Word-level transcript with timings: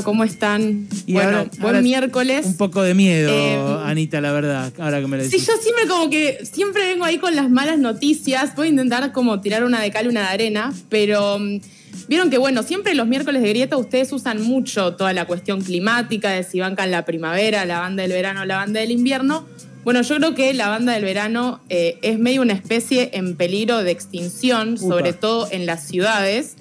¿Cómo 0.00 0.24
están? 0.24 0.88
Y 1.04 1.12
bueno, 1.12 1.28
ahora- 1.38 1.50
buen 1.58 1.62
ahora 1.66 1.82
miércoles. 1.82 2.46
Un 2.46 2.56
poco 2.56 2.80
de 2.80 2.94
miedo, 2.94 3.30
Eh, 3.30 3.58
Anita, 3.84 4.22
la 4.22 4.32
verdad, 4.32 4.72
ahora 4.78 5.00
que 5.02 5.06
me 5.08 5.18
lo 5.18 5.24
Sí, 5.24 5.30
decís. 5.32 5.46
yo 5.46 5.52
siempre 5.60 5.86
como 5.86 6.08
que, 6.08 6.38
siempre 6.50 6.86
vengo 6.86 7.04
ahí 7.04 7.18
con 7.18 7.36
las 7.36 7.50
malas 7.50 7.78
noticias. 7.78 8.56
Voy 8.56 8.68
a 8.68 8.70
intentar 8.70 9.12
como 9.12 9.40
tirar 9.42 9.64
una 9.64 9.80
de 9.82 9.90
cal 9.90 10.06
y 10.06 10.08
una 10.08 10.20
de 10.22 10.28
arena, 10.28 10.72
pero 10.88 11.38
mm, 11.38 11.60
vieron 12.08 12.30
que, 12.30 12.38
bueno, 12.38 12.62
siempre 12.62 12.94
los 12.94 13.06
miércoles 13.06 13.42
de 13.42 13.48
grieta 13.50 13.76
ustedes 13.76 14.10
usan 14.12 14.40
mucho 14.40 14.94
toda 14.94 15.12
la 15.12 15.26
cuestión 15.26 15.60
climática, 15.60 16.30
de 16.30 16.44
si 16.44 16.60
bancan 16.60 16.90
la 16.90 17.04
primavera, 17.04 17.66
la 17.66 17.80
banda 17.80 18.02
del 18.02 18.12
verano, 18.12 18.46
la 18.46 18.56
banda 18.56 18.80
del 18.80 18.92
invierno. 18.92 19.46
Bueno, 19.84 20.00
yo 20.02 20.14
creo 20.18 20.34
que 20.36 20.54
la 20.54 20.68
banda 20.68 20.92
del 20.92 21.02
verano 21.02 21.60
eh, 21.68 21.98
es 22.02 22.16
medio 22.16 22.40
una 22.42 22.52
especie 22.52 23.10
en 23.14 23.34
peligro 23.34 23.82
de 23.82 23.90
extinción, 23.90 24.74
Upa. 24.74 24.80
sobre 24.94 25.12
todo 25.12 25.48
en 25.50 25.66
las 25.66 25.88
ciudades. 25.88 26.54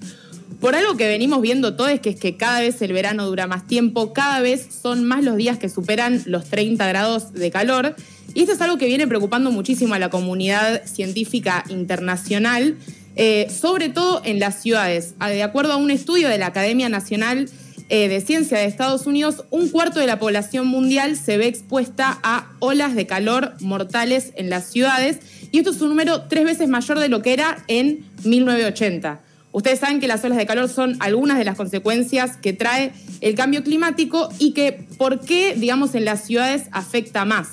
Por 0.62 0.76
algo 0.76 0.96
que 0.96 1.08
venimos 1.08 1.42
viendo 1.42 1.74
todos, 1.76 2.00
que 2.02 2.12
es 2.12 2.20
que 2.20 2.38
cada 2.38 2.60
vez 2.60 2.80
el 2.84 2.94
verano 2.94 3.26
dura 3.26 3.48
más 3.48 3.66
tiempo, 3.66 4.14
cada 4.14 4.42
vez 4.42 4.68
son 4.80 5.04
más 5.04 5.24
los 5.24 5.36
días 5.36 5.58
que 5.58 5.70
superan 5.70 6.22
los 6.28 6.46
30 6.46 6.88
grados 6.88 7.34
de 7.34 7.50
calor. 7.50 7.96
Y 8.36 8.42
esto 8.42 8.54
es 8.54 8.62
algo 8.62 8.78
que 8.78 8.86
viene 8.86 9.08
preocupando 9.08 9.50
muchísimo 9.50 9.96
a 9.96 10.00
la 10.00 10.12
comunidad 10.12 10.86
científica 10.86 11.64
internacional, 11.70 12.78
eh, 13.16 13.48
sobre 13.50 13.90
todo 13.90 14.22
en 14.24 14.40
las 14.40 14.62
ciudades. 14.62 15.16
Ah, 15.18 15.30
De 15.30 15.42
acuerdo 15.42 15.74
a 15.74 15.78
un 15.78 15.90
estudio 15.90 16.30
de 16.30 16.38
la 16.38 16.46
Academia 16.46 16.90
Nacional 16.90 17.50
eh, 17.90 18.08
de 18.08 18.22
Ciencia 18.22 18.60
de 18.60 18.66
Estados 18.66 19.08
Unidos, 19.08 19.46
un 19.50 19.68
cuarto 19.68 20.00
de 20.00 20.06
la 20.06 20.20
población 20.20 20.68
mundial 20.68 21.18
se 21.18 21.38
ve 21.38 21.48
expuesta 21.48 22.20
a 22.22 22.52
olas 22.60 22.94
de 22.94 23.08
calor 23.08 23.54
mortales 23.62 24.32
en 24.36 24.52
las 24.52 24.70
ciudades. 24.70 25.22
Y 25.52 25.58
esto 25.58 25.72
es 25.72 25.82
un 25.82 25.90
número 25.90 26.22
tres 26.30 26.46
veces 26.46 26.70
mayor 26.70 27.00
de 27.00 27.10
lo 27.10 27.24
que 27.24 27.34
era 27.34 27.64
en 27.68 28.06
1980. 28.24 29.31
Ustedes 29.52 29.80
saben 29.80 30.00
que 30.00 30.08
las 30.08 30.24
olas 30.24 30.38
de 30.38 30.46
calor 30.46 30.70
son 30.70 30.96
algunas 31.00 31.38
de 31.38 31.44
las 31.44 31.58
consecuencias 31.58 32.38
que 32.38 32.54
trae 32.54 32.94
el 33.20 33.36
cambio 33.36 33.64
climático 33.64 34.30
y 34.40 34.54
que 34.54 34.86
por 34.98 35.20
qué, 35.20 35.56
digamos, 35.56 35.94
en 35.96 36.06
las 36.06 36.24
ciudades 36.26 36.64
afecta 36.72 37.26
más. 37.26 37.50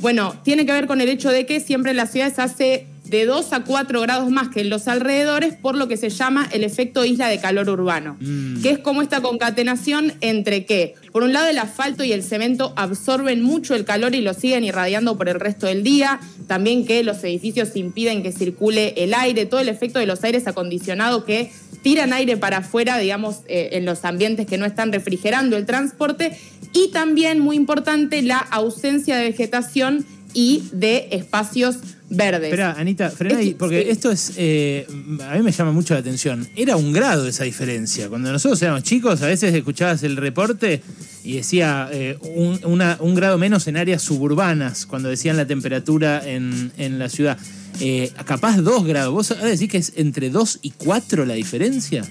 Bueno, 0.00 0.34
tiene 0.42 0.64
que 0.66 0.72
ver 0.72 0.86
con 0.86 1.00
el 1.00 1.08
hecho 1.08 1.30
de 1.30 1.46
que 1.46 1.60
siempre 1.60 1.90
en 1.92 1.96
las 1.98 2.10
ciudades 2.10 2.38
hace 2.38 2.86
de 3.04 3.26
2 3.26 3.52
a 3.52 3.64
4 3.64 4.00
grados 4.00 4.30
más 4.30 4.48
que 4.48 4.62
en 4.62 4.70
los 4.70 4.88
alrededores 4.88 5.54
por 5.54 5.76
lo 5.76 5.86
que 5.86 5.98
se 5.98 6.08
llama 6.08 6.48
el 6.52 6.64
efecto 6.64 7.04
isla 7.04 7.28
de 7.28 7.38
calor 7.40 7.68
urbano, 7.68 8.16
Mm. 8.18 8.62
que 8.62 8.70
es 8.70 8.78
como 8.78 9.02
esta 9.02 9.20
concatenación 9.20 10.14
entre 10.22 10.64
que, 10.64 10.94
por 11.12 11.22
un 11.22 11.34
lado, 11.34 11.48
el 11.48 11.58
asfalto 11.58 12.04
y 12.04 12.12
el 12.12 12.22
cemento 12.22 12.72
absorben 12.74 13.42
mucho 13.42 13.74
el 13.74 13.84
calor 13.84 14.14
y 14.14 14.22
lo 14.22 14.32
siguen 14.32 14.64
irradiando 14.64 15.18
por 15.18 15.28
el 15.28 15.38
resto 15.38 15.66
del 15.66 15.82
día, 15.82 16.20
también 16.46 16.86
que 16.86 17.04
los 17.04 17.22
edificios 17.22 17.76
impiden 17.76 18.22
que 18.22 18.32
circule 18.32 18.94
el 18.96 19.12
aire, 19.12 19.44
todo 19.44 19.60
el 19.60 19.68
efecto 19.68 19.98
de 19.98 20.06
los 20.06 20.24
aires 20.24 20.46
acondicionados 20.46 21.24
que 21.24 21.52
tiran 21.82 22.12
aire 22.12 22.38
para 22.38 22.58
afuera, 22.58 22.96
digamos, 22.96 23.40
eh, 23.46 23.70
en 23.72 23.84
los 23.84 24.04
ambientes 24.04 24.46
que 24.46 24.56
no 24.56 24.64
están 24.64 24.90
refrigerando 24.90 25.56
el 25.56 25.66
transporte, 25.66 26.38
y 26.72 26.88
también, 26.88 27.40
muy 27.40 27.56
importante, 27.56 28.22
la 28.22 28.38
ausencia 28.38 29.16
de 29.16 29.24
vegetación 29.24 30.06
y 30.32 30.64
de 30.72 31.08
espacios 31.10 31.76
verdes. 32.16 32.44
Espera, 32.44 32.72
Anita, 32.78 33.10
frena 33.10 33.38
ahí, 33.38 33.54
porque 33.54 33.82
sí. 33.82 33.90
esto 33.90 34.10
es. 34.10 34.32
eh, 34.36 34.86
a 35.28 35.34
mí 35.36 35.42
me 35.42 35.52
llama 35.52 35.72
mucho 35.72 35.94
la 35.94 36.00
atención. 36.00 36.46
Era 36.56 36.76
un 36.76 36.92
grado 36.92 37.26
esa 37.26 37.44
diferencia. 37.44 38.08
Cuando 38.08 38.30
nosotros 38.32 38.60
éramos 38.62 38.82
chicos, 38.82 39.22
a 39.22 39.26
veces 39.26 39.54
escuchabas 39.54 40.02
el 40.02 40.16
reporte 40.16 40.82
y 41.24 41.34
decía 41.36 41.88
eh, 41.92 42.18
un, 42.34 42.60
una- 42.64 42.96
un 43.00 43.14
grado 43.14 43.38
menos 43.38 43.66
en 43.68 43.76
áreas 43.76 44.02
suburbanas, 44.02 44.86
cuando 44.86 45.08
decían 45.08 45.36
la 45.36 45.46
temperatura 45.46 46.22
en, 46.24 46.72
en 46.78 46.98
la 46.98 47.08
ciudad. 47.08 47.38
Eh, 47.80 48.10
capaz 48.26 48.58
dos 48.58 48.84
grados. 48.84 49.12
¿Vos 49.12 49.34
decís 49.42 49.68
que 49.70 49.78
es 49.78 49.92
entre 49.96 50.30
dos 50.30 50.58
y 50.62 50.70
cuatro 50.70 51.24
la 51.24 51.34
diferencia? 51.34 52.02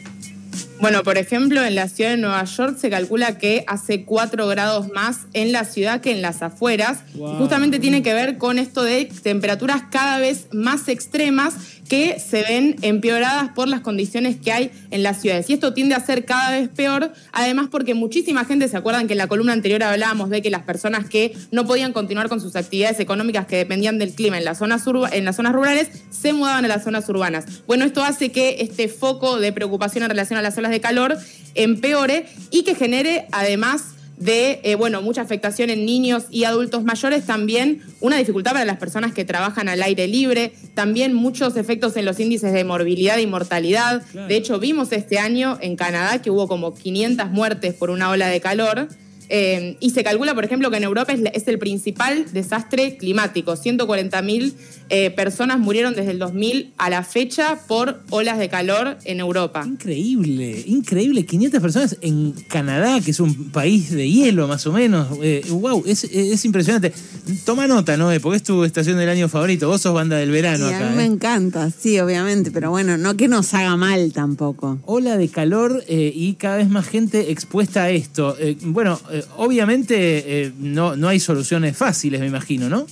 Bueno, 0.82 1.04
por 1.04 1.20
ejemplo, 1.20 1.64
en 1.64 1.76
la 1.76 1.88
ciudad 1.88 2.10
de 2.10 2.18
Nueva 2.18 2.44
York 2.44 2.78
se 2.80 2.90
calcula 2.90 3.38
que 3.38 3.64
hace 3.68 4.04
4 4.04 4.48
grados 4.48 4.90
más 4.90 5.28
en 5.34 5.52
la 5.52 5.64
ciudad 5.64 6.02
que 6.02 6.12
en 6.12 6.24
las 6.24 6.42
afueras. 6.42 7.00
Wow. 7.14 7.38
Justamente 7.38 7.78
tiene 7.78 8.02
que 8.02 8.16
ver 8.16 8.40
con 8.40 8.58
esto 8.58 8.82
de 8.84 9.06
temperaturas 9.06 9.84
cada 9.92 10.18
vez 10.18 10.48
más 10.52 10.88
extremas 10.88 11.54
que 11.92 12.22
se 12.22 12.42
ven 12.44 12.78
empeoradas 12.84 13.50
por 13.50 13.68
las 13.68 13.82
condiciones 13.82 14.38
que 14.38 14.54
hay 14.54 14.72
en 14.92 15.04
las 15.04 15.20
ciudades. 15.20 15.50
Y 15.50 15.54
esto 15.56 15.74
tiende 15.74 15.94
a 15.94 16.00
ser 16.00 16.24
cada 16.24 16.50
vez 16.52 16.70
peor, 16.70 17.12
además 17.34 17.68
porque 17.70 17.96
muchísima 17.96 18.46
gente, 18.46 18.70
¿se 18.70 18.78
acuerdan 18.78 19.08
que 19.08 19.14
en 19.14 19.18
la 19.18 19.28
columna 19.28 19.52
anterior 19.52 19.84
hablábamos 19.84 20.30
de 20.30 20.42
que 20.42 20.50
las 20.50 20.64
personas 20.64 21.10
que 21.10 21.36
no 21.52 21.68
podían 21.68 21.92
continuar 21.92 22.30
con 22.30 22.40
sus 22.40 22.56
actividades 22.56 23.02
económicas 23.02 23.46
que 23.46 23.58
dependían 23.58 24.00
del 24.00 24.14
clima 24.14 24.38
en 24.38 24.46
las 24.46 24.60
zonas, 24.60 24.86
en 25.12 25.26
las 25.26 25.36
zonas 25.36 25.52
rurales, 25.52 25.90
se 26.12 26.32
mudaban 26.32 26.64
a 26.64 26.70
las 26.70 26.86
zonas 26.86 27.10
urbanas? 27.10 27.44
Bueno, 27.68 27.84
esto 27.84 28.06
hace 28.06 28.32
que 28.32 28.62
este 28.62 28.88
foco 28.88 29.42
de 29.42 29.52
preocupación 29.52 30.06
en 30.06 30.12
relación 30.12 30.40
a 30.40 30.42
las 30.42 30.58
olas 30.58 30.72
de 30.72 30.80
calor 30.80 31.18
empeore 31.56 32.26
y 32.52 32.64
que 32.64 32.74
genere 32.74 33.28
además 33.34 33.96
de, 34.22 34.62
eh, 34.64 34.76
bueno, 34.76 35.02
mucha 35.02 35.22
afectación 35.22 35.72
en 35.72 35.86
niños 35.86 36.26
y 36.30 36.44
adultos 36.44 36.84
mayores, 36.84 37.26
también 37.26 37.82
una 38.00 38.18
dificultad 38.18 38.52
para 38.52 38.66
las 38.66 38.78
personas 38.78 39.14
que 39.14 39.26
trabajan 39.26 39.68
al 39.68 39.82
aire 39.82 40.08
libre, 40.08 40.54
también 40.76 41.14
muchos 41.14 41.58
efectos 41.58 41.98
en 41.98 42.06
los 42.06 42.20
índices 42.20 42.54
de 42.54 42.64
morbilidad 42.64 43.18
y 43.18 43.26
mortalidad. 43.26 44.04
Claro. 44.12 44.28
De 44.28 44.36
hecho, 44.36 44.60
vimos 44.60 44.92
este 44.92 45.18
año 45.18 45.58
en 45.60 45.76
Canadá 45.76 46.22
que 46.22 46.30
hubo 46.30 46.48
como 46.48 46.76
500 46.76 47.32
muertes 47.32 47.74
por 47.74 47.90
una 47.90 48.12
ola 48.12 48.28
de 48.28 48.40
calor. 48.40 48.88
Eh, 49.34 49.78
y 49.80 49.92
se 49.92 50.04
calcula, 50.04 50.36
por 50.36 50.44
ejemplo, 50.44 50.70
que 50.70 50.76
en 50.76 50.84
Europa 50.84 51.14
es, 51.14 51.48
el 51.48 51.58
principal 51.58 52.26
desastre 52.34 52.98
climático. 52.98 53.54
140.000 53.54 54.54
eh, 54.90 55.10
personas 55.12 55.58
murieron 55.58 55.96
desde 55.96 56.12
el 56.12 56.20
2000 56.20 56.74
a 56.78 56.90
la 56.90 57.04
fecha 57.04 57.58
por 57.66 58.02
olas 58.10 58.38
de 58.38 58.50
calor 58.50 58.98
en 59.06 59.22
Europa. 59.22 59.64
Increíble, 59.66 60.62
increíble. 60.68 61.26
500 61.26 61.62
personas 61.62 61.98
en 62.02 62.34
Canadá, 62.50 63.00
que 63.00 63.12
es 63.12 63.22
un 63.22 63.52
país 63.52 63.92
de 63.92 64.10
hielo 64.10 64.50
más 64.50 64.68
o 64.68 64.74
menos. 64.74 65.08
Eh, 65.24 65.46
wow, 65.50 65.82
es, 65.88 66.04
es 66.04 66.44
impresionante. 66.44 66.92
Toma 67.46 67.68
nota, 67.68 67.96
¿no? 67.96 68.10
Porque 68.22 68.36
es 68.36 68.44
tu 68.44 68.66
estación 68.66 68.98
del 68.98 69.08
año 69.08 69.30
favorito. 69.30 69.70
Vos 69.70 69.82
sos 69.82 69.94
banda 69.94 70.18
del 70.18 70.32
verano 70.32 70.70
y 70.70 70.74
a 70.74 70.78
acá. 70.78 70.90
mí 70.90 70.98
me 70.98 71.04
¿eh? 71.04 71.06
encanta, 71.06 71.72
sí, 71.72 71.98
obviamente, 72.00 72.52
pero 72.52 72.70
bueno, 72.70 72.98
no 72.98 73.16
que 73.16 73.30
nos 73.30 73.54
haga 73.54 73.78
mal 73.78 74.12
tampoco. 74.12 74.80
Ola 74.86 75.18
de 75.18 75.30
calor 75.30 75.84
eh, 75.88 76.12
y 76.14 76.34
cada 76.34 76.58
vez 76.58 76.70
más 76.70 76.88
gente 76.88 77.32
expuesta 77.32 77.84
a 77.84 77.90
esto. 77.92 78.36
Eh, 78.40 78.58
bueno, 78.62 79.00
eh, 79.22 79.26
obviamente 79.38 79.96
eh, 80.44 80.52
no, 80.58 80.96
no 80.96 81.08
hay 81.08 81.20
soluciones 81.20 81.78
fáciles, 81.78 82.20
me 82.20 82.28
imagino, 82.28 82.70
¿no? 82.70 82.86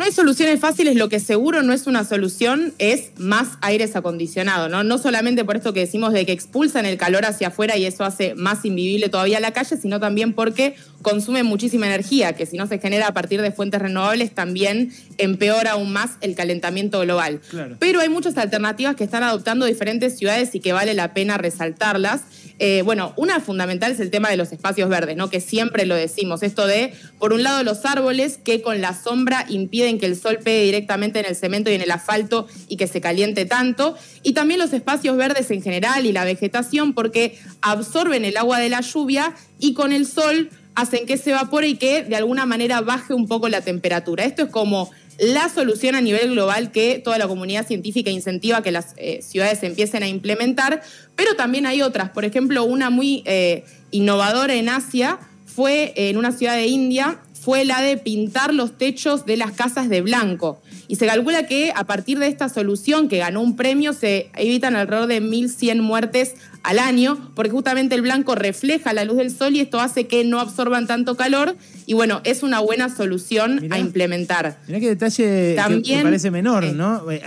No 0.00 0.06
hay 0.06 0.12
soluciones 0.12 0.58
fáciles, 0.60 0.96
lo 0.96 1.10
que 1.10 1.20
seguro 1.20 1.62
no 1.62 1.74
es 1.74 1.86
una 1.86 2.06
solución 2.06 2.72
es 2.78 3.10
más 3.18 3.48
aires 3.60 3.96
acondicionados, 3.96 4.70
¿no? 4.70 4.82
No 4.82 4.96
solamente 4.96 5.44
por 5.44 5.58
esto 5.58 5.74
que 5.74 5.80
decimos 5.80 6.14
de 6.14 6.24
que 6.24 6.32
expulsan 6.32 6.86
el 6.86 6.96
calor 6.96 7.26
hacia 7.26 7.48
afuera 7.48 7.76
y 7.76 7.84
eso 7.84 8.04
hace 8.04 8.34
más 8.34 8.64
invivible 8.64 9.10
todavía 9.10 9.40
la 9.40 9.52
calle, 9.52 9.76
sino 9.76 10.00
también 10.00 10.32
porque 10.32 10.74
consume 11.02 11.42
muchísima 11.42 11.86
energía, 11.86 12.32
que 12.32 12.46
si 12.46 12.56
no 12.56 12.66
se 12.66 12.78
genera 12.78 13.08
a 13.08 13.12
partir 13.12 13.42
de 13.42 13.52
fuentes 13.52 13.82
renovables 13.82 14.34
también 14.34 14.90
empeora 15.18 15.72
aún 15.72 15.92
más 15.92 16.12
el 16.22 16.34
calentamiento 16.34 17.00
global. 17.00 17.42
Claro. 17.50 17.76
Pero 17.78 18.00
hay 18.00 18.08
muchas 18.08 18.38
alternativas 18.38 18.96
que 18.96 19.04
están 19.04 19.22
adoptando 19.22 19.66
diferentes 19.66 20.16
ciudades 20.16 20.54
y 20.54 20.60
que 20.60 20.72
vale 20.72 20.94
la 20.94 21.12
pena 21.12 21.36
resaltarlas. 21.36 22.22
Eh, 22.62 22.82
bueno, 22.82 23.14
una 23.16 23.40
fundamental 23.40 23.90
es 23.90 24.00
el 24.00 24.10
tema 24.10 24.28
de 24.28 24.36
los 24.36 24.52
espacios 24.52 24.90
verdes, 24.90 25.16
¿no? 25.16 25.30
Que 25.30 25.40
siempre 25.40 25.86
lo 25.86 25.94
decimos. 25.94 26.42
Esto 26.42 26.66
de, 26.66 26.92
por 27.18 27.32
un 27.32 27.42
lado, 27.42 27.64
los 27.64 27.86
árboles 27.86 28.36
que 28.36 28.60
con 28.60 28.82
la 28.82 28.92
sombra 28.92 29.46
impiden 29.48 29.98
que 29.98 30.04
el 30.04 30.14
sol 30.14 30.40
pegue 30.44 30.64
directamente 30.64 31.20
en 31.20 31.24
el 31.24 31.34
cemento 31.34 31.70
y 31.70 31.74
en 31.74 31.80
el 31.80 31.90
asfalto 31.90 32.46
y 32.68 32.76
que 32.76 32.86
se 32.86 33.00
caliente 33.00 33.46
tanto. 33.46 33.96
Y 34.22 34.34
también 34.34 34.60
los 34.60 34.74
espacios 34.74 35.16
verdes 35.16 35.50
en 35.50 35.62
general 35.62 36.04
y 36.04 36.12
la 36.12 36.26
vegetación 36.26 36.92
porque 36.92 37.38
absorben 37.62 38.26
el 38.26 38.36
agua 38.36 38.58
de 38.58 38.68
la 38.68 38.82
lluvia 38.82 39.34
y 39.58 39.72
con 39.72 39.90
el 39.92 40.06
sol 40.06 40.50
hacen 40.74 41.06
que 41.06 41.16
se 41.16 41.30
evapore 41.30 41.66
y 41.66 41.76
que 41.76 42.04
de 42.04 42.16
alguna 42.16 42.44
manera 42.44 42.82
baje 42.82 43.14
un 43.14 43.26
poco 43.26 43.48
la 43.48 43.62
temperatura. 43.62 44.24
Esto 44.24 44.42
es 44.42 44.50
como 44.50 44.90
la 45.20 45.50
solución 45.50 45.94
a 45.94 46.00
nivel 46.00 46.30
global 46.30 46.72
que 46.72 46.98
toda 46.98 47.18
la 47.18 47.28
comunidad 47.28 47.66
científica 47.66 48.10
incentiva 48.10 48.62
que 48.62 48.72
las 48.72 48.94
eh, 48.96 49.20
ciudades 49.20 49.62
empiecen 49.62 50.02
a 50.02 50.08
implementar, 50.08 50.82
pero 51.14 51.36
también 51.36 51.66
hay 51.66 51.82
otras. 51.82 52.08
Por 52.10 52.24
ejemplo, 52.24 52.64
una 52.64 52.88
muy 52.88 53.22
eh, 53.26 53.64
innovadora 53.90 54.54
en 54.54 54.70
Asia 54.70 55.18
fue 55.44 55.92
en 55.94 56.16
una 56.16 56.32
ciudad 56.32 56.54
de 56.54 56.66
India, 56.66 57.20
fue 57.42 57.64
la 57.64 57.80
de 57.80 57.96
pintar 57.96 58.52
los 58.52 58.76
techos 58.76 59.24
de 59.24 59.36
las 59.38 59.52
casas 59.52 59.88
de 59.88 60.02
blanco. 60.02 60.60
Y 60.88 60.96
se 60.96 61.06
calcula 61.06 61.46
que 61.46 61.72
a 61.74 61.84
partir 61.84 62.18
de 62.18 62.26
esta 62.26 62.48
solución 62.48 63.08
que 63.08 63.18
ganó 63.18 63.40
un 63.40 63.56
premio 63.56 63.92
se 63.92 64.30
evitan 64.36 64.76
alrededor 64.76 65.06
de 65.08 65.22
1.100 65.22 65.80
muertes 65.80 66.34
al 66.62 66.78
año, 66.78 67.30
porque 67.34 67.50
justamente 67.50 67.94
el 67.94 68.02
blanco 68.02 68.34
refleja 68.34 68.92
la 68.92 69.04
luz 69.04 69.16
del 69.16 69.30
sol 69.30 69.56
y 69.56 69.60
esto 69.60 69.80
hace 69.80 70.06
que 70.06 70.24
no 70.24 70.38
absorban 70.40 70.86
tanto 70.86 71.16
calor. 71.16 71.56
Y 71.86 71.94
bueno, 71.94 72.20
es 72.24 72.42
una 72.42 72.60
buena 72.60 72.94
solución 72.94 73.60
Mirá. 73.62 73.76
a 73.76 73.78
implementar. 73.78 74.58
Mirá 74.66 74.80
qué 74.80 74.88
detalle 74.88 75.22
que- 75.24 75.48
que, 75.50 75.54
También, 75.56 76.02
parece 76.02 76.30
menor, 76.30 76.64
eh, 76.64 76.72
¿no? 76.74 77.10
Eh, 77.10 77.22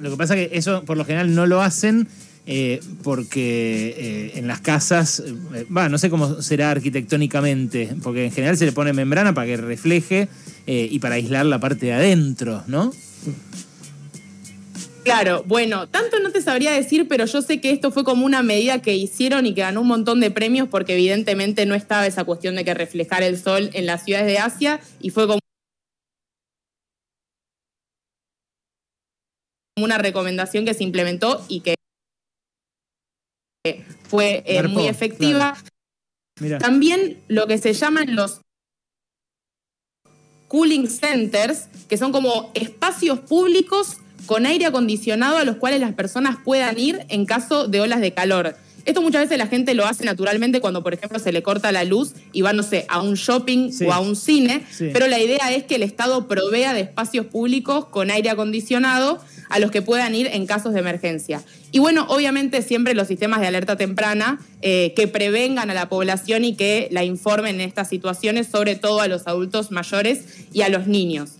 lo 0.00 0.10
que 0.10 0.16
pasa 0.16 0.36
es 0.38 0.48
que 0.48 0.56
eso 0.56 0.84
por 0.84 0.96
lo 0.96 1.04
general 1.04 1.34
no 1.34 1.46
lo 1.46 1.60
hacen 1.60 2.08
eh, 2.46 2.80
porque 3.02 3.94
eh, 3.96 4.38
en 4.38 4.48
las 4.48 4.60
casas, 4.60 5.20
eh, 5.20 5.66
va, 5.74 5.88
no 5.88 5.98
sé 5.98 6.10
cómo 6.10 6.42
será 6.42 6.70
arquitectónicamente, 6.70 7.94
porque 8.02 8.24
en 8.24 8.32
general 8.32 8.56
se 8.56 8.66
le 8.66 8.72
pone 8.72 8.92
membrana 8.92 9.34
para 9.34 9.46
que 9.46 9.56
refleje 9.56 10.28
y 10.66 11.00
para 11.00 11.16
aislar 11.16 11.46
la 11.46 11.58
parte 11.58 11.86
de 11.86 11.92
adentro, 11.94 12.62
¿no? 12.68 12.92
Claro, 15.02 15.42
bueno, 15.44 15.88
tanto 15.88 16.20
no 16.20 16.30
te 16.30 16.42
sabría 16.42 16.70
decir, 16.70 17.08
pero 17.08 17.24
yo 17.24 17.42
sé 17.42 17.60
que 17.60 17.72
esto 17.72 17.90
fue 17.90 18.04
como 18.04 18.24
una 18.24 18.44
medida 18.44 18.80
que 18.80 18.94
hicieron 18.94 19.46
y 19.46 19.54
que 19.54 19.62
ganó 19.62 19.80
un 19.80 19.88
montón 19.88 20.20
de 20.20 20.30
premios 20.30 20.68
porque 20.68 20.92
evidentemente 20.92 21.66
no 21.66 21.74
estaba 21.74 22.06
esa 22.06 22.22
cuestión 22.22 22.54
de 22.54 22.64
que 22.64 22.74
reflejar 22.74 23.24
el 23.24 23.36
sol 23.36 23.70
en 23.72 23.86
las 23.86 24.04
ciudades 24.04 24.28
de 24.28 24.38
Asia 24.38 24.80
y 25.00 25.10
fue 25.10 25.26
como 25.26 25.40
una 29.76 29.98
recomendación 29.98 30.64
que 30.64 30.74
se 30.74 30.84
implementó 30.84 31.44
y 31.48 31.60
que 31.60 31.79
fue 34.08 34.42
eh, 34.46 34.62
muy 34.68 34.86
efectiva. 34.86 35.56
También 36.58 37.18
lo 37.28 37.46
que 37.46 37.58
se 37.58 37.74
llaman 37.74 38.14
los 38.16 38.40
cooling 40.48 40.88
centers, 40.88 41.68
que 41.88 41.96
son 41.98 42.12
como 42.12 42.50
espacios 42.54 43.20
públicos 43.20 43.98
con 44.26 44.46
aire 44.46 44.66
acondicionado 44.66 45.36
a 45.36 45.44
los 45.44 45.56
cuales 45.56 45.80
las 45.80 45.92
personas 45.94 46.38
puedan 46.44 46.78
ir 46.78 47.04
en 47.08 47.26
caso 47.26 47.68
de 47.68 47.80
olas 47.80 48.00
de 48.00 48.12
calor. 48.14 48.56
Esto 48.86 49.02
muchas 49.02 49.22
veces 49.22 49.36
la 49.36 49.46
gente 49.46 49.74
lo 49.74 49.84
hace 49.84 50.04
naturalmente 50.04 50.60
cuando, 50.60 50.82
por 50.82 50.94
ejemplo, 50.94 51.18
se 51.18 51.32
le 51.32 51.42
corta 51.42 51.70
la 51.70 51.84
luz 51.84 52.14
y 52.32 52.40
va, 52.40 52.54
no 52.54 52.62
sé, 52.62 52.86
a 52.88 53.02
un 53.02 53.14
shopping 53.14 53.70
Sí. 53.72 53.84
o 53.84 53.92
a 53.92 54.00
un 54.00 54.16
cine, 54.16 54.64
Sí. 54.70 54.88
pero 54.92 55.06
la 55.06 55.20
idea 55.20 55.52
es 55.52 55.64
que 55.64 55.74
el 55.74 55.82
Estado 55.82 56.26
provea 56.26 56.72
de 56.72 56.80
espacios 56.80 57.26
públicos 57.26 57.84
con 57.86 58.10
aire 58.10 58.30
acondicionado 58.30 59.22
a 59.50 59.58
los 59.58 59.70
que 59.70 59.82
puedan 59.82 60.14
ir 60.14 60.28
en 60.32 60.46
casos 60.46 60.72
de 60.72 60.80
emergencia. 60.80 61.42
Y 61.72 61.80
bueno, 61.80 62.06
obviamente 62.08 62.62
siempre 62.62 62.94
los 62.94 63.08
sistemas 63.08 63.40
de 63.40 63.48
alerta 63.48 63.76
temprana 63.76 64.40
eh, 64.62 64.94
que 64.96 65.08
prevengan 65.08 65.70
a 65.70 65.74
la 65.74 65.88
población 65.88 66.44
y 66.44 66.54
que 66.54 66.88
la 66.90 67.04
informen 67.04 67.56
en 67.56 67.68
estas 67.68 67.88
situaciones, 67.88 68.46
sobre 68.46 68.76
todo 68.76 69.00
a 69.00 69.08
los 69.08 69.26
adultos 69.26 69.70
mayores 69.70 70.46
y 70.52 70.62
a 70.62 70.68
los 70.68 70.86
niños. 70.86 71.32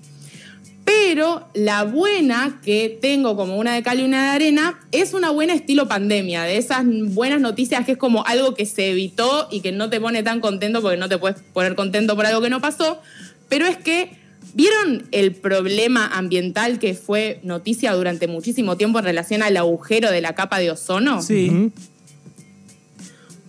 Pero 0.85 1.49
la 1.55 1.85
buena 1.85 2.61
que 2.65 2.99
tengo 3.01 3.37
como 3.37 3.57
una 3.59 3.75
de 3.75 3.83
cal 3.83 4.01
y 4.01 4.03
una 4.03 4.25
de 4.25 4.29
arena 4.31 4.81
es 4.91 5.15
una 5.15 5.31
buena 5.31 5.55
estilo 5.55 5.87
pandemia, 5.87 6.43
de 6.43 6.57
esas 6.57 6.85
buenas 6.85 7.41
noticias 7.41 7.87
que 7.87 7.93
es 7.93 7.99
como 7.99 8.27
algo 8.27 8.55
que 8.55 8.67
se 8.67 8.91
evitó 8.91 9.47
y 9.53 9.61
que 9.61 9.71
no 9.71 9.89
te 9.89 10.01
pone 10.01 10.25
tan 10.25 10.41
contento 10.41 10.83
porque 10.83 10.97
no 10.97 11.09
te 11.09 11.19
puedes 11.19 11.41
poner 11.53 11.77
contento 11.77 12.17
por 12.17 12.27
algo 12.27 12.41
que 12.41 12.51
no 12.51 12.61
pasó, 12.61 13.01
pero 13.49 13.67
es 13.67 13.77
que 13.77 14.20
¿vieron 14.55 15.07
el 15.13 15.35
problema 15.35 16.07
ambiental 16.07 16.79
que 16.79 16.95
fue 16.95 17.41
noticia 17.43 17.93
durante 17.93 18.27
muchísimo 18.27 18.77
tiempo 18.77 18.99
en 18.99 19.05
relación 19.05 19.43
al 19.43 19.57
agujero 19.57 20.11
de 20.11 20.21
la 20.21 20.35
capa 20.35 20.59
de 20.59 20.71
ozono? 20.71 21.23
Sí. 21.23 21.73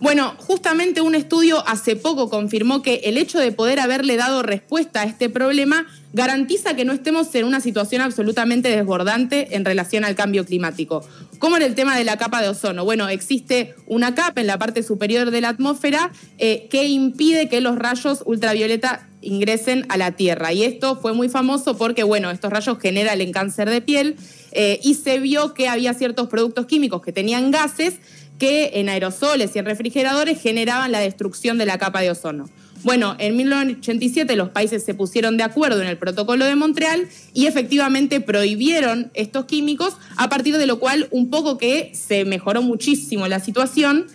Bueno, 0.02 0.34
justamente 0.36 1.00
un 1.00 1.14
estudio 1.14 1.62
hace 1.68 1.94
poco 1.94 2.28
confirmó 2.28 2.82
que 2.82 3.02
el 3.04 3.16
hecho 3.16 3.38
de 3.38 3.52
poder 3.52 3.78
haberle 3.78 4.16
dado 4.16 4.42
respuesta 4.42 5.02
a 5.02 5.04
este 5.04 5.30
problema 5.30 5.86
garantiza 6.12 6.74
que 6.74 6.84
no 6.84 6.92
estemos 6.92 7.32
en 7.36 7.44
una 7.44 7.60
situación 7.60 8.02
absolutamente 8.02 8.68
desbordante 8.68 9.54
en 9.54 9.64
relación 9.64 10.04
al 10.04 10.16
cambio 10.16 10.44
climático. 10.44 11.06
Como 11.38 11.56
en 11.56 11.62
el 11.62 11.76
tema 11.76 11.96
de 11.96 12.02
la 12.02 12.16
capa 12.16 12.42
de 12.42 12.48
ozono. 12.48 12.84
Bueno, 12.84 13.08
existe 13.08 13.76
una 13.86 14.12
capa 14.16 14.40
en 14.40 14.48
la 14.48 14.58
parte 14.58 14.82
superior 14.82 15.30
de 15.30 15.40
la 15.40 15.50
atmósfera 15.50 16.10
eh, 16.38 16.66
que 16.68 16.88
impide 16.88 17.48
que 17.48 17.60
los 17.60 17.78
rayos 17.78 18.24
ultravioleta 18.26 19.08
ingresen 19.22 19.86
a 19.88 19.96
la 19.96 20.12
Tierra. 20.12 20.52
Y 20.52 20.64
esto 20.64 20.96
fue 20.96 21.14
muy 21.14 21.28
famoso 21.28 21.76
porque, 21.76 22.02
bueno, 22.02 22.30
estos 22.30 22.52
rayos 22.52 22.78
generan 22.78 23.20
el 23.20 23.30
cáncer 23.32 23.70
de 23.70 23.80
piel 23.80 24.16
eh, 24.52 24.80
y 24.82 24.94
se 24.94 25.18
vio 25.18 25.54
que 25.54 25.68
había 25.68 25.94
ciertos 25.94 26.28
productos 26.28 26.66
químicos 26.66 27.02
que 27.02 27.12
tenían 27.12 27.50
gases 27.50 27.94
que 28.38 28.72
en 28.74 28.88
aerosoles 28.88 29.54
y 29.54 29.60
en 29.60 29.66
refrigeradores 29.66 30.40
generaban 30.40 30.90
la 30.92 30.98
destrucción 30.98 31.58
de 31.58 31.66
la 31.66 31.78
capa 31.78 32.00
de 32.00 32.10
ozono. 32.10 32.50
Bueno, 32.82 33.14
en 33.20 33.36
1987 33.36 34.34
los 34.34 34.48
países 34.48 34.84
se 34.84 34.94
pusieron 34.94 35.36
de 35.36 35.44
acuerdo 35.44 35.80
en 35.80 35.86
el 35.86 35.96
protocolo 35.96 36.44
de 36.44 36.56
Montreal 36.56 37.08
y 37.32 37.46
efectivamente 37.46 38.20
prohibieron 38.20 39.12
estos 39.14 39.44
químicos, 39.44 39.96
a 40.16 40.28
partir 40.28 40.58
de 40.58 40.66
lo 40.66 40.80
cual 40.80 41.06
un 41.12 41.30
poco 41.30 41.58
que 41.58 41.92
se 41.94 42.24
mejoró 42.24 42.62
muchísimo 42.62 43.28
la 43.28 43.38
situación. 43.38 44.08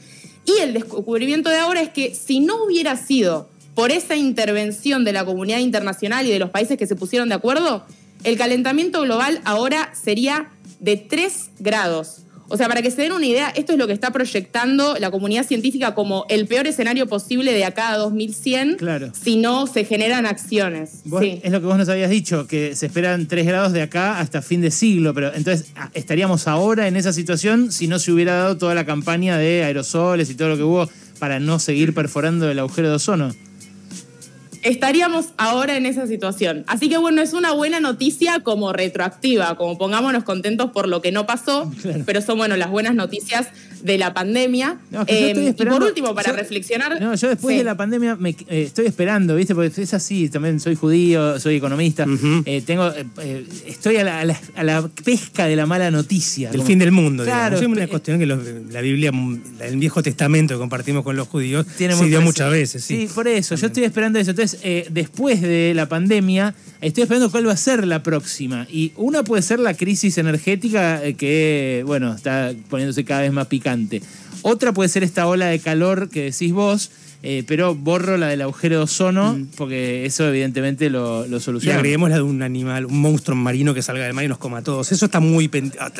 Y 0.45 0.61
el 0.61 0.73
descubrimiento 0.73 1.49
de 1.49 1.57
ahora 1.57 1.81
es 1.81 1.89
que 1.89 2.13
si 2.13 2.41
no 2.41 2.65
hubiera 2.65 2.97
sido 2.97 3.49
por 3.77 3.91
esa 3.91 4.15
intervención 4.15 5.05
de 5.05 5.13
la 5.13 5.23
comunidad 5.23 5.59
internacional 5.59 6.25
y 6.25 6.31
de 6.31 6.39
los 6.39 6.49
países 6.49 6.79
que 6.79 6.87
se 6.87 6.95
pusieron 6.95 7.29
de 7.29 7.35
acuerdo, 7.35 7.85
el 8.23 8.35
calentamiento 8.35 9.03
global 9.03 9.39
ahora 9.45 9.91
sería 9.93 10.47
de 10.79 10.97
3 10.97 11.51
grados. 11.59 12.23
O 12.47 12.57
sea, 12.57 12.67
para 12.67 12.81
que 12.81 12.89
se 12.89 13.03
den 13.03 13.11
una 13.11 13.27
idea, 13.27 13.49
esto 13.49 13.73
es 13.73 13.77
lo 13.77 13.85
que 13.85 13.93
está 13.93 14.09
proyectando 14.09 14.95
la 14.99 15.11
comunidad 15.11 15.45
científica 15.45 15.93
como 15.93 16.25
el 16.27 16.47
peor 16.47 16.65
escenario 16.65 17.05
posible 17.05 17.53
de 17.53 17.65
acá 17.65 17.91
a 17.91 17.97
2100 17.97 18.77
Claro. 18.77 19.11
si 19.13 19.35
no 19.35 19.67
se 19.67 19.85
generan 19.85 20.25
acciones. 20.25 21.03
Sí. 21.19 21.39
Es 21.43 21.51
lo 21.51 21.59
que 21.59 21.67
vos 21.67 21.77
nos 21.77 21.87
habías 21.87 22.09
dicho, 22.09 22.47
que 22.47 22.75
se 22.75 22.87
esperan 22.87 23.27
3 23.27 23.45
grados 23.45 23.73
de 23.73 23.83
acá 23.83 24.19
hasta 24.19 24.41
fin 24.41 24.59
de 24.61 24.71
siglo, 24.71 25.13
pero 25.13 25.31
entonces 25.35 25.67
ah, 25.75 25.91
estaríamos 25.93 26.47
ahora 26.47 26.87
en 26.87 26.95
esa 26.95 27.13
situación 27.13 27.71
si 27.71 27.87
no 27.87 27.99
se 27.99 28.11
hubiera 28.11 28.37
dado 28.37 28.57
toda 28.57 28.73
la 28.73 28.87
campaña 28.87 29.37
de 29.37 29.63
aerosoles 29.63 30.31
y 30.31 30.33
todo 30.33 30.49
lo 30.49 30.57
que 30.57 30.63
hubo 30.63 30.89
para 31.19 31.39
no 31.39 31.59
seguir 31.59 31.93
perforando 31.93 32.49
el 32.49 32.57
agujero 32.57 32.89
de 32.89 32.95
ozono. 32.95 33.35
Estaríamos 34.63 35.27
ahora 35.37 35.77
en 35.77 35.85
esa 35.85 36.07
situación. 36.07 36.63
Así 36.67 36.89
que 36.89 36.97
bueno, 36.97 37.21
es 37.21 37.33
una 37.33 37.51
buena 37.53 37.79
noticia 37.79 38.39
como 38.41 38.73
retroactiva, 38.73 39.55
como 39.55 39.77
pongámonos 39.77 40.23
contentos 40.23 40.71
por 40.71 40.87
lo 40.87 41.01
que 41.01 41.11
no 41.11 41.25
pasó, 41.25 41.71
Claro. 41.81 42.03
pero 42.05 42.21
son 42.21 42.37
bueno 42.37 42.55
las 42.57 42.69
buenas 42.69 42.95
noticias 42.95 43.47
de 43.83 43.97
la 43.97 44.13
pandemia. 44.13 44.77
No, 44.89 45.05
que 45.05 45.33
yo 45.35 45.41
Eh, 45.41 45.49
y 45.49 45.53
por 45.53 45.83
último, 45.83 46.15
para 46.15 46.31
yo- 46.31 46.35
reflexionar. 46.37 46.99
No, 46.99 47.13
yo 47.15 47.29
después 47.29 47.53
Sí. 47.53 47.57
de 47.59 47.63
la 47.63 47.77
pandemia 47.77 48.15
me, 48.15 48.31
eh, 48.31 48.63
estoy 48.63 48.87
esperando, 48.87 49.35
¿viste? 49.35 49.53
Porque 49.53 49.81
es 49.81 49.93
así, 49.93 50.29
también 50.29 50.59
soy 50.59 50.75
judío, 50.75 51.39
soy 51.39 51.55
economista. 51.57 52.05
Eh, 52.45 52.61
tengo, 52.65 52.91
estoy 53.65 53.97
a 53.97 54.03
la, 54.03 54.19
a 54.21 54.25
la- 54.25 54.39
a 54.55 54.63
la 54.63 54.87
pesca 54.87 55.45
de 55.45 55.55
la 55.55 55.65
mala 55.65 55.91
noticia. 55.91 56.49
El 56.49 56.57
como- 56.57 56.67
fin 56.67 56.79
del 56.79 56.91
mundo, 56.91 57.23
Claro, 57.23 57.55
digamos. 57.57 57.61
Es 57.61 57.67
una 57.67 57.83
eh, 57.83 57.87
cuestión 57.87 58.19
que 58.19 58.25
los- 58.25 58.39
la 58.71 58.81
Biblia, 58.81 59.11
el 59.61 59.77
Viejo 59.77 60.01
Testamento 60.01 60.55
que 60.55 60.59
compartimos 60.59 61.03
con 61.03 61.15
los 61.15 61.27
judíos, 61.27 61.65
Tiene 61.77 61.95
se 61.95 62.05
dio 62.05 62.21
muchas 62.21 62.49
veces. 62.51 62.83
Sí, 62.83 63.07
por 63.13 63.27
eso, 63.27 63.55
yo 63.55 63.67
estoy 63.67 63.83
esperando 63.83 64.17
eso. 64.19 64.31
Entonces, 64.31 64.46
eh, 64.63 64.87
después 64.89 65.41
de 65.41 65.73
la 65.75 65.89
pandemia, 65.89 66.55
estoy 66.81 67.03
esperando 67.03 67.29
cuál 67.31 67.47
va 67.47 67.53
a 67.53 67.57
ser 67.57 67.85
la 67.85 68.03
próxima. 68.03 68.67
Y 68.69 68.93
una 68.95 69.23
puede 69.23 69.41
ser 69.41 69.59
la 69.59 69.73
crisis 69.73 70.17
energética 70.17 71.03
eh, 71.03 71.15
que, 71.15 71.83
bueno, 71.85 72.13
está 72.13 72.53
poniéndose 72.69 73.03
cada 73.03 73.21
vez 73.21 73.31
más 73.33 73.47
picante. 73.47 74.01
Otra 74.43 74.73
puede 74.73 74.89
ser 74.89 75.03
esta 75.03 75.27
ola 75.27 75.47
de 75.47 75.59
calor 75.59 76.09
que 76.09 76.25
decís 76.25 76.53
vos, 76.53 76.91
eh, 77.23 77.43
pero 77.47 77.75
borro 77.75 78.17
la 78.17 78.27
del 78.27 78.41
agujero 78.41 78.77
de 78.77 78.83
ozono, 78.83 79.37
porque 79.55 80.05
eso 80.05 80.27
evidentemente 80.27 80.89
lo, 80.89 81.25
lo 81.27 81.37
Y 81.37 81.39
soluciona. 81.39 81.75
agreguemos 81.77 82.09
la 82.09 82.17
de 82.17 82.21
un 82.21 82.41
animal, 82.41 82.85
un 82.85 82.99
monstruo 83.01 83.35
marino 83.35 83.73
que 83.73 83.81
salga 83.81 84.05
del 84.05 84.13
mar 84.13 84.23
y 84.23 84.27
nos 84.27 84.37
coma 84.37 84.59
a 84.59 84.61
todos. 84.61 84.91
Eso 84.91 85.05
está 85.05 85.19
muy... 85.19 85.47
pen- 85.47 85.73
ah, 85.79 85.91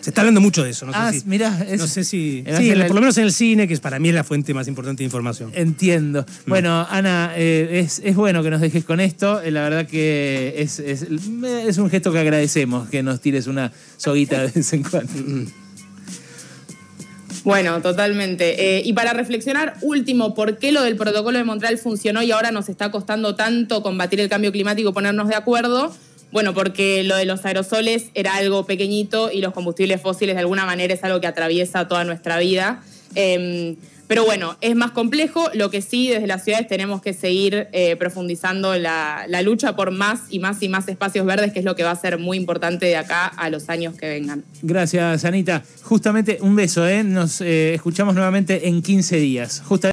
Se 0.00 0.10
está 0.10 0.20
hablando 0.20 0.40
mucho 0.40 0.62
de 0.64 0.70
eso. 0.70 0.86
No 0.86 0.92
Ah, 0.94 1.12
si, 1.12 1.22
mirá, 1.26 1.66
no 1.78 1.86
sé 1.86 2.04
si... 2.04 2.44
Sí, 2.58 2.72
por 2.86 2.94
lo 2.94 3.00
menos 3.00 3.16
en 3.18 3.24
el 3.24 3.32
cine, 3.32 3.66
que 3.66 3.74
es 3.74 3.80
para 3.80 3.98
mí 3.98 4.08
es 4.10 4.14
la 4.14 4.24
fuente 4.24 4.52
más 4.54 4.68
importante 4.68 4.98
de 5.02 5.04
información. 5.06 5.50
Entiendo. 5.54 6.24
Bueno, 6.46 6.86
Ana, 6.90 7.32
eh, 7.36 7.80
es, 7.84 8.00
es 8.04 8.14
bueno 8.16 8.42
que 8.42 8.50
nos 8.50 8.60
dejes 8.60 8.84
con 8.84 9.00
esto. 9.00 9.40
Eh, 9.42 9.50
la 9.50 9.62
verdad 9.62 9.86
que 9.86 10.54
es, 10.58 10.78
es, 10.78 11.06
es 11.66 11.78
un 11.78 11.90
gesto 11.90 12.12
que 12.12 12.18
agradecemos, 12.18 12.88
que 12.88 13.02
nos 13.02 13.20
tires 13.20 13.46
una 13.46 13.72
soguita 13.96 14.42
de 14.42 14.48
vez 14.52 14.72
en 14.72 14.82
cuando. 14.82 15.12
Bueno, 17.46 17.80
totalmente. 17.80 18.78
Eh, 18.78 18.82
y 18.84 18.92
para 18.92 19.12
reflexionar, 19.12 19.74
último, 19.80 20.34
¿por 20.34 20.58
qué 20.58 20.72
lo 20.72 20.82
del 20.82 20.96
protocolo 20.96 21.38
de 21.38 21.44
Montreal 21.44 21.78
funcionó 21.78 22.20
y 22.24 22.32
ahora 22.32 22.50
nos 22.50 22.68
está 22.68 22.90
costando 22.90 23.36
tanto 23.36 23.84
combatir 23.84 24.20
el 24.20 24.28
cambio 24.28 24.50
climático 24.50 24.90
y 24.90 24.92
ponernos 24.92 25.28
de 25.28 25.36
acuerdo? 25.36 25.94
Bueno, 26.32 26.54
porque 26.54 27.04
lo 27.04 27.14
de 27.14 27.24
los 27.24 27.44
aerosoles 27.44 28.06
era 28.14 28.34
algo 28.34 28.66
pequeñito 28.66 29.30
y 29.30 29.42
los 29.42 29.52
combustibles 29.52 30.02
fósiles 30.02 30.34
de 30.34 30.40
alguna 30.40 30.66
manera 30.66 30.92
es 30.92 31.04
algo 31.04 31.20
que 31.20 31.28
atraviesa 31.28 31.86
toda 31.86 32.02
nuestra 32.02 32.36
vida. 32.40 32.82
Eh, 33.16 33.76
pero 34.08 34.24
bueno, 34.24 34.56
es 34.60 34.76
más 34.76 34.92
complejo. 34.92 35.50
Lo 35.54 35.70
que 35.70 35.82
sí, 35.82 36.08
desde 36.08 36.26
las 36.26 36.44
ciudades 36.44 36.68
tenemos 36.68 37.02
que 37.02 37.12
seguir 37.12 37.68
eh, 37.72 37.96
profundizando 37.96 38.76
la, 38.78 39.26
lucha 39.42 39.76
por 39.76 39.90
más 39.90 40.20
y 40.30 40.38
más 40.38 40.62
y 40.62 40.68
más 40.68 40.88
espacios 40.88 41.26
verdes, 41.26 41.52
que 41.52 41.58
es 41.60 41.64
lo 41.64 41.74
que 41.76 41.82
va 41.82 41.90
a 41.90 41.96
ser 41.96 42.18
muy 42.18 42.36
importante 42.36 42.86
de 42.86 42.96
acá 42.96 43.26
a 43.26 43.50
los 43.50 43.68
años 43.68 43.94
que 43.96 44.08
vengan. 44.08 44.44
Gracias, 44.62 45.24
Anita. 45.24 45.62
Justamente 45.82 46.38
un 46.40 46.56
beso, 46.56 46.86
¿eh? 46.86 47.02
Nos 47.04 47.40
eh, 47.40 47.74
escuchamos 47.74 48.14
nuevamente 48.14 48.68
en 48.68 48.82
15 48.82 49.16
días. 49.16 49.62
Justa- 49.64 49.84